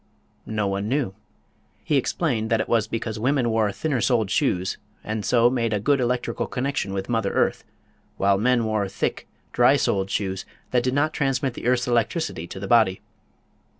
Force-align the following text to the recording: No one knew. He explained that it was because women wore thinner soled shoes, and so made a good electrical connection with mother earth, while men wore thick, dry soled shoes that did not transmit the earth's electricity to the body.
No 0.47 0.65
one 0.67 0.87
knew. 0.89 1.13
He 1.83 1.95
explained 1.95 2.49
that 2.49 2.59
it 2.59 2.67
was 2.67 2.87
because 2.87 3.19
women 3.19 3.51
wore 3.51 3.71
thinner 3.71 4.01
soled 4.01 4.31
shoes, 4.31 4.79
and 5.03 5.23
so 5.23 5.47
made 5.47 5.73
a 5.73 5.79
good 5.79 6.01
electrical 6.01 6.47
connection 6.47 6.91
with 6.91 7.07
mother 7.07 7.31
earth, 7.33 7.63
while 8.17 8.39
men 8.39 8.65
wore 8.65 8.89
thick, 8.89 9.27
dry 9.51 9.75
soled 9.75 10.09
shoes 10.09 10.43
that 10.71 10.81
did 10.81 10.95
not 10.95 11.13
transmit 11.13 11.53
the 11.53 11.67
earth's 11.67 11.87
electricity 11.87 12.47
to 12.47 12.59
the 12.59 12.67
body. 12.67 12.99